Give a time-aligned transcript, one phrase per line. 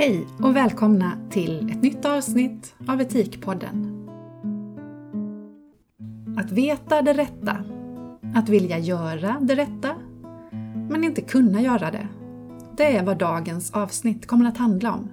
[0.00, 4.08] Hej och välkomna till ett nytt avsnitt av Etikpodden.
[6.38, 7.64] Att veta det rätta,
[8.34, 9.96] att vilja göra det rätta,
[10.90, 12.08] men inte kunna göra det.
[12.76, 15.10] Det är vad dagens avsnitt kommer att handla om.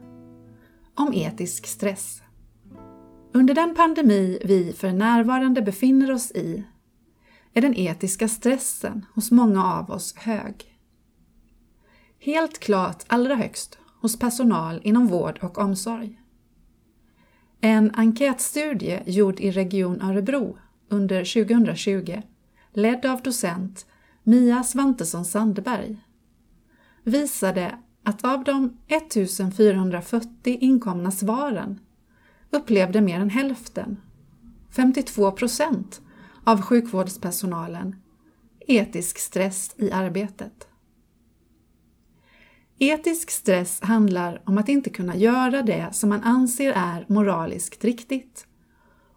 [0.96, 2.22] Om etisk stress.
[3.34, 6.64] Under den pandemi vi för närvarande befinner oss i
[7.54, 10.78] är den etiska stressen hos många av oss hög.
[12.20, 16.22] Helt klart allra högst hos personal inom vård och omsorg.
[17.62, 20.58] En enkätstudie gjord i Region Örebro
[20.90, 22.22] under 2020,
[22.74, 23.86] ledd av docent
[24.24, 25.98] Mia Svantesson Sandberg,
[27.04, 31.80] visade att av de 1440 inkomna svaren
[32.50, 34.02] upplevde mer än hälften,
[34.70, 36.02] 52 procent,
[36.44, 37.96] av sjukvårdspersonalen
[38.60, 40.68] etisk stress i arbetet.
[42.80, 48.48] Etisk stress handlar om att inte kunna göra det som man anser är moraliskt riktigt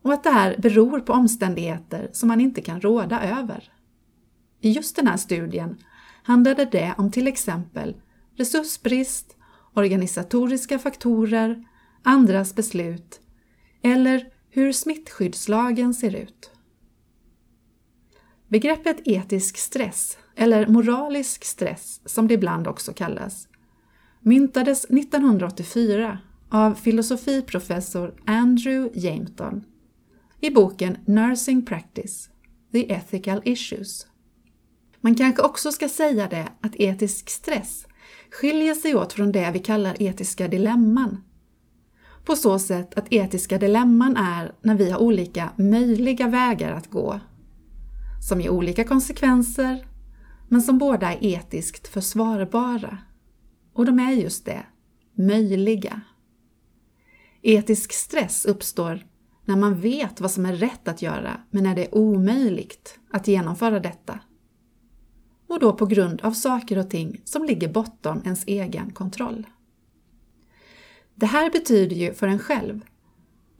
[0.02, 3.72] och att det här beror på omständigheter som man inte kan råda över.
[4.60, 5.78] I just den här studien
[6.22, 7.96] handlade det om till exempel
[8.36, 9.36] resursbrist,
[9.74, 11.64] organisatoriska faktorer,
[12.02, 13.20] andras beslut
[13.82, 16.50] eller hur smittskyddslagen ser ut.
[18.48, 23.48] Begreppet etisk stress, eller moralisk stress som det ibland också kallas,
[24.20, 26.18] myntades 1984
[26.48, 29.64] av filosofiprofessor Andrew Jameton
[30.40, 32.28] i boken Nursing Practice–
[32.72, 34.06] The Ethical Issues.
[35.00, 37.86] Man kanske också ska säga det att etisk stress
[38.30, 41.24] skiljer sig åt från det vi kallar etiska dilemman.
[42.24, 47.20] På så sätt att etiska dilemman är när vi har olika möjliga vägar att gå,
[48.28, 49.86] som ger olika konsekvenser,
[50.48, 52.98] men som båda är etiskt försvarbara.
[53.72, 54.66] Och de är just det,
[55.14, 56.00] möjliga.
[57.42, 59.06] Etisk stress uppstår
[59.44, 63.28] när man vet vad som är rätt att göra, men när det är omöjligt att
[63.28, 64.20] genomföra detta.
[65.46, 69.46] Och då på grund av saker och ting som ligger bortom ens egen kontroll.
[71.14, 72.80] Det här betyder ju för en själv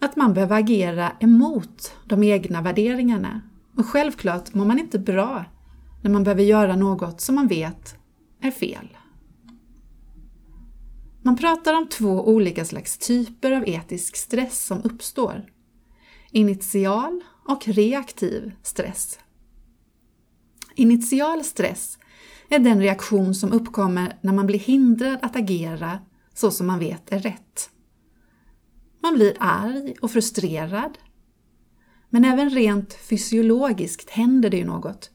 [0.01, 3.41] att man behöver agera emot de egna värderingarna
[3.77, 5.45] och självklart mår man inte bra
[6.03, 7.97] när man behöver göra något som man vet
[8.41, 8.97] är fel.
[11.23, 15.45] Man pratar om två olika slags typer av etisk stress som uppstår.
[16.31, 19.19] Initial och reaktiv stress.
[20.75, 21.99] Initial stress
[22.49, 25.99] är den reaktion som uppkommer när man blir hindrad att agera
[26.35, 27.71] så som man vet är rätt.
[29.03, 30.99] Man blir arg och frustrerad.
[32.11, 35.11] Men även rent fysiologiskt händer det ju något.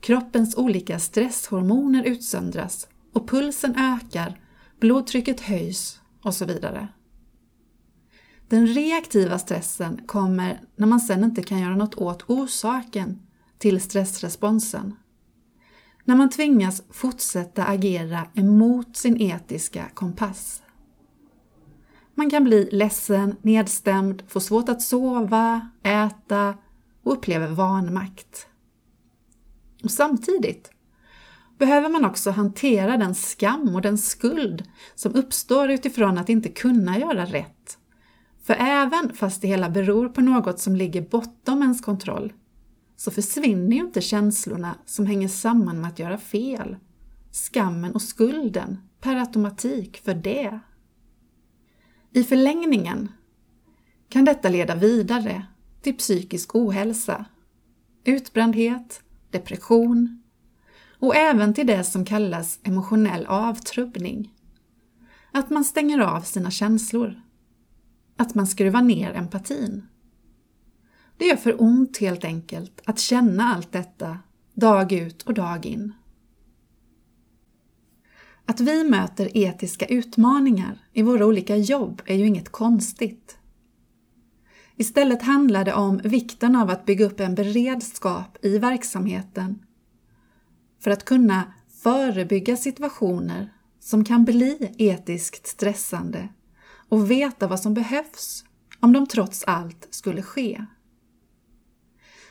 [0.00, 4.40] Kroppens olika stresshormoner utsöndras och pulsen ökar
[4.80, 6.88] blodtrycket höjs och så vidare.
[8.48, 13.18] Den reaktiva stressen kommer när man sen inte kan göra något åt orsaken
[13.58, 14.94] till stressresponsen.
[16.04, 20.62] När man tvingas fortsätta agera emot sin etiska kompass.
[22.14, 26.54] Man kan bli ledsen, nedstämd, få svårt att sova, äta
[27.02, 28.46] och upplever vanmakt.
[29.84, 30.70] Och samtidigt
[31.60, 36.98] behöver man också hantera den skam och den skuld som uppstår utifrån att inte kunna
[36.98, 37.78] göra rätt.
[38.42, 42.32] För även fast det hela beror på något som ligger bortom ens kontroll,
[42.96, 46.76] så försvinner ju inte känslorna som hänger samman med att göra fel,
[47.30, 50.60] skammen och skulden per automatik för det.
[52.12, 53.08] I förlängningen
[54.08, 55.46] kan detta leda vidare
[55.82, 57.24] till psykisk ohälsa,
[58.04, 60.22] utbrändhet, depression,
[61.00, 64.34] och även till det som kallas emotionell avtrubbning.
[65.32, 67.22] Att man stänger av sina känslor.
[68.16, 69.86] Att man skruvar ner empatin.
[71.16, 74.18] Det gör för ont helt enkelt att känna allt detta
[74.54, 75.92] dag ut och dag in.
[78.46, 83.38] Att vi möter etiska utmaningar i våra olika jobb är ju inget konstigt.
[84.76, 89.58] Istället handlar det om vikten av att bygga upp en beredskap i verksamheten
[90.80, 96.28] för att kunna förebygga situationer som kan bli etiskt stressande
[96.88, 98.44] och veta vad som behövs
[98.80, 100.64] om de trots allt skulle ske.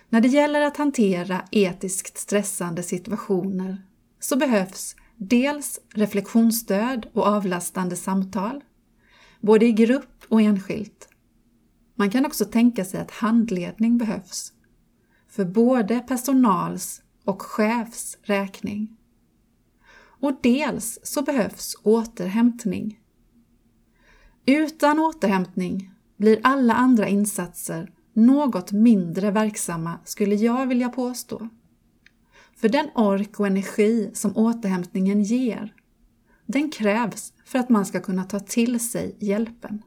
[0.10, 3.84] När det gäller att hantera etiskt stressande situationer
[4.19, 8.63] så behövs dels reflektionsstöd och avlastande samtal,
[9.42, 11.10] både i grupp och enskilt.
[11.96, 14.54] Man kan också tänka sig att handledning behövs
[15.28, 18.98] för både personals och chefs räkning.
[20.22, 23.00] Och dels så behövs återhämtning.
[24.46, 31.50] Utan återhämtning blir alla andra insatser något mindre verksamma skulle jag vilja påstå.
[32.56, 35.74] För den ork och energi som återhämtningen ger,
[36.46, 39.84] den krävs för att man ska kunna ta till sig hjälpen.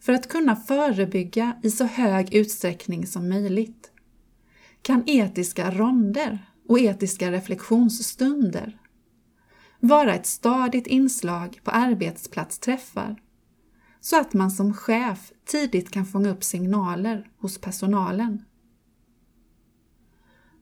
[0.00, 3.91] För att kunna förebygga i så hög utsträckning som möjligt
[4.82, 8.78] kan etiska ronder och etiska reflektionsstunder
[9.80, 13.22] vara ett stadigt inslag på arbetsplatsträffar
[14.00, 18.44] så att man som chef tidigt kan fånga upp signaler hos personalen.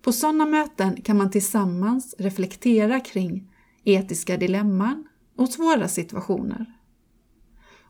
[0.02, 3.52] På sådana möten kan man tillsammans reflektera kring
[3.84, 6.74] etiska dilemman och svåra situationer.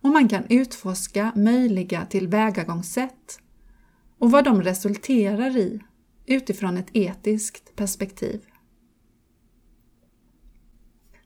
[0.03, 3.41] Och man kan utforska möjliga tillvägagångssätt
[4.19, 5.81] och vad de resulterar i
[6.31, 8.41] utifrån ett etiskt perspektiv.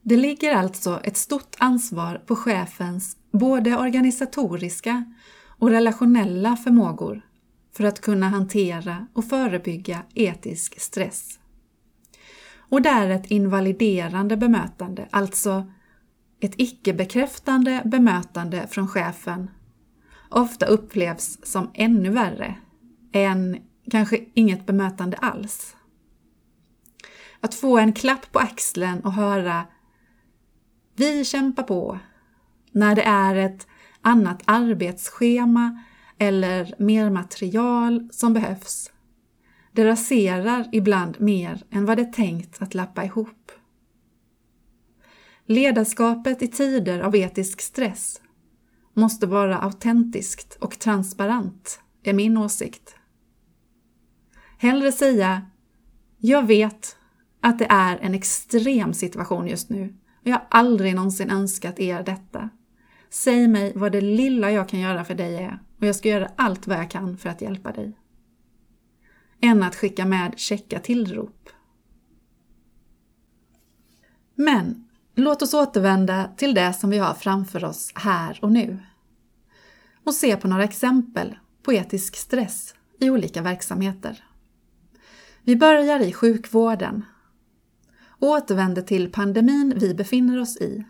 [0.02, 5.04] Det ligger alltså ett stort ansvar på chefens både organisatoriska
[5.58, 7.20] och relationella förmågor
[7.76, 11.38] för att kunna hantera och förebygga etisk stress.
[12.56, 15.66] Och där ett invaliderande bemötande, alltså
[16.40, 19.50] ett icke-bekräftande bemötande från chefen,
[20.30, 22.54] ofta upplevs som ännu värre
[23.12, 23.58] än
[23.90, 25.76] kanske inget bemötande alls.
[27.40, 29.66] Att få en klapp på axeln och höra
[30.96, 31.98] vi kämpar på.
[32.72, 33.66] När det är ett
[34.00, 35.82] annat arbetsschema
[36.18, 38.90] eller mer material som behövs.
[39.72, 43.52] Det raserar ibland mer än vad det är tänkt att lappa ihop.
[45.46, 48.20] Ledarskapet i tider av etisk stress
[48.94, 52.96] måste vara autentiskt och transparent, är min åsikt.
[54.58, 55.46] Hellre säga
[56.18, 56.96] “Jag vet
[57.40, 62.02] att det är en extrem situation just nu och jag har aldrig någonsin önskat er
[62.02, 62.48] detta.
[63.10, 66.30] Säg mig vad det lilla jag kan göra för dig är och jag ska göra
[66.36, 67.98] allt vad jag kan för att hjälpa dig.
[69.40, 71.48] Än att skicka med checka tillrop.
[74.34, 78.78] Men låt oss återvända till det som vi har framför oss här och nu.
[80.04, 84.24] Och se på några exempel på etisk stress i olika verksamheter.
[85.44, 87.04] Vi börjar i sjukvården
[88.18, 90.84] återvänder till pandemin vi befinner oss i.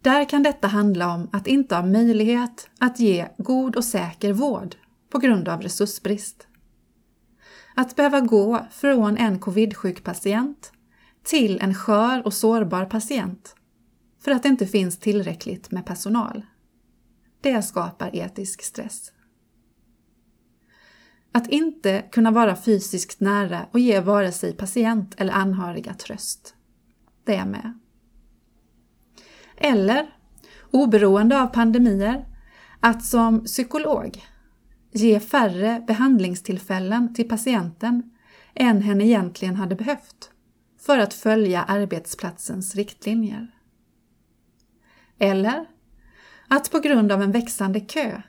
[0.00, 4.76] Där kan detta handla om att inte ha möjlighet att ge god och säker vård
[5.10, 6.46] på grund av resursbrist.
[7.74, 10.72] Att behöva gå från en covid-sjuk patient
[11.22, 13.56] till en skör och sårbar patient
[14.20, 16.46] för att det inte finns tillräckligt med personal.
[17.40, 19.12] Det skapar etisk stress.
[21.36, 26.54] Att inte kunna vara fysiskt nära och ge vare sig patient eller anhöriga tröst.
[27.24, 27.78] Det är med.
[29.56, 30.06] Eller,
[30.70, 32.26] oberoende av pandemier,
[32.80, 34.24] att som psykolog
[34.92, 38.10] ge färre behandlingstillfällen till patienten
[38.54, 40.30] än hen egentligen hade behövt
[40.80, 43.54] för att följa arbetsplatsens riktlinjer.
[45.18, 45.66] Eller
[46.48, 48.22] att på grund av en växande kö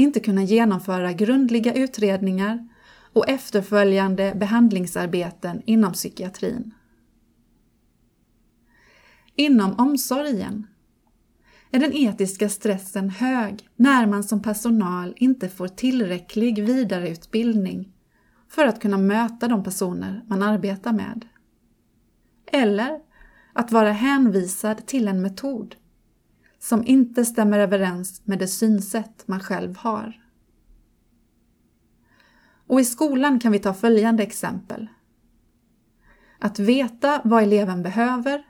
[0.00, 2.68] inte kunna genomföra grundliga utredningar
[3.12, 6.74] och efterföljande behandlingsarbeten inom psykiatrin.
[9.34, 10.66] Inom omsorgen
[11.70, 17.92] är den etiska stressen hög när man som personal inte får tillräcklig vidareutbildning
[18.48, 21.26] för att kunna möta de personer man arbetar med.
[22.46, 23.00] Eller
[23.52, 25.76] att vara hänvisad till en metod
[26.60, 30.22] som inte stämmer överens med det synsätt man själv har.
[32.66, 34.88] Och i skolan kan vi ta följande exempel.
[36.38, 38.46] Att veta vad eleven behöver,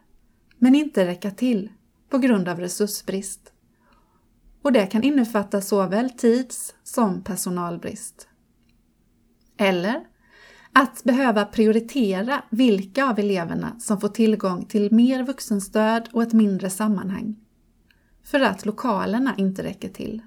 [0.58, 1.72] men inte räcka till
[2.08, 3.52] på grund av resursbrist.
[4.62, 8.28] Och det kan innefatta såväl tids som personalbrist.
[9.56, 10.04] Eller
[10.72, 16.70] att behöva prioritera vilka av eleverna som får tillgång till mer vuxenstöd och ett mindre
[16.70, 17.36] sammanhang
[18.30, 20.22] för att lokalerna inte räcker till.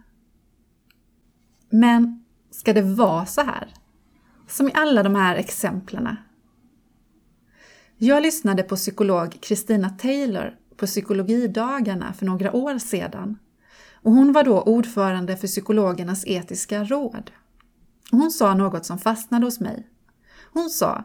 [1.70, 3.74] Men ska det vara så här?
[4.48, 6.16] Som i alla de här exemplen?
[7.98, 13.38] Jag lyssnade på psykolog Christina Taylor på psykologidagarna för några år sedan
[13.94, 17.32] och hon var då ordförande för psykologernas etiska råd.
[18.12, 19.88] hon sa något som fastnade hos mig.
[20.54, 21.04] Hon sa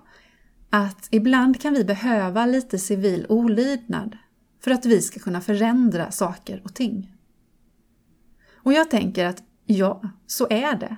[0.70, 4.16] att ibland kan vi behöva lite civil olydnad
[4.60, 7.12] för att vi ska kunna förändra saker och ting.
[8.54, 10.96] Och jag tänker att ja, så är det.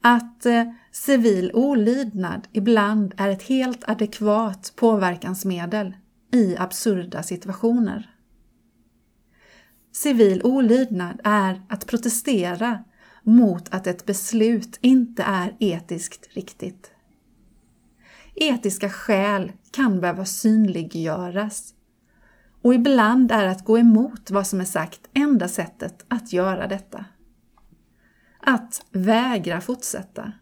[0.00, 5.96] Att eh, civil olydnad ibland är ett helt adekvat påverkansmedel
[6.32, 8.10] i absurda situationer.
[9.92, 12.84] Civil olydnad är att protestera
[13.22, 16.90] mot att ett beslut inte är etiskt riktigt.
[18.34, 21.74] Etiska skäl kan behöva synliggöras
[22.62, 27.04] och ibland är att gå emot vad som är sagt enda sättet att göra detta.
[28.40, 30.32] Att vägra fortsätta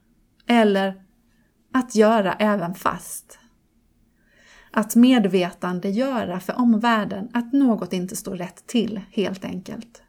[0.47, 1.03] eller
[1.73, 3.39] att göra även fast.
[4.71, 10.03] Att medvetande göra för omvärlden att något inte står rätt till, helt enkelt.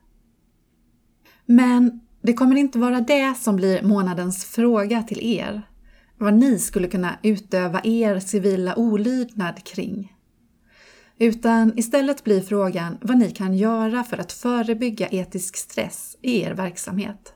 [1.46, 5.62] Men det kommer inte vara det som blir månadens fråga till er.
[6.18, 10.16] Vad ni skulle kunna utöva er civila olydnad kring.
[11.22, 16.54] Utan istället blir frågan vad ni kan göra för att förebygga etisk stress i er
[16.54, 17.34] verksamhet.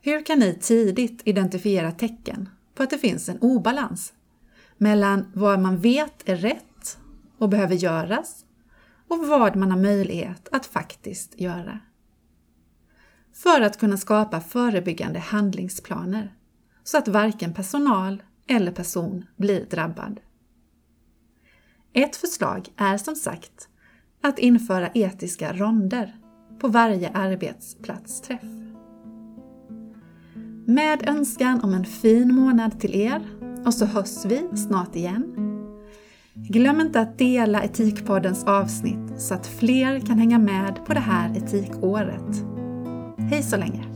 [0.00, 4.12] Hur kan ni tidigt identifiera tecken på att det finns en obalans
[4.78, 6.98] mellan vad man vet är rätt
[7.38, 8.44] och behöver göras
[9.08, 11.78] och vad man har möjlighet att faktiskt göra?
[13.32, 16.34] För att kunna skapa förebyggande handlingsplaner
[16.84, 20.20] så att varken personal eller person blir drabbad.
[21.96, 23.68] Ett förslag är som sagt
[24.22, 26.16] att införa etiska ronder
[26.60, 28.42] på varje arbetsplatsträff.
[30.66, 33.22] Med önskan om en fin månad till er
[33.66, 35.34] och så hörs vi snart igen.
[36.34, 41.36] Glöm inte att dela Etikpoddens avsnitt så att fler kan hänga med på det här
[41.36, 42.44] etikåret.
[43.30, 43.93] Hej så länge!